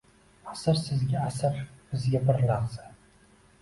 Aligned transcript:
Asr 0.53 0.79
sizga 0.85 1.27
asr, 1.29 1.61
bizga 1.93 2.25
bir 2.29 2.45
lahza 2.51 2.93